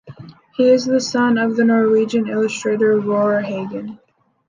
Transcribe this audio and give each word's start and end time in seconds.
He 0.55 0.67
is 0.67 0.85
the 0.85 0.99
son 0.99 1.37
of 1.37 1.55
the 1.55 1.63
Norwegian 1.63 2.27
illustrator 2.27 2.97
Roar 2.99 3.41
Hagen. 3.41 3.99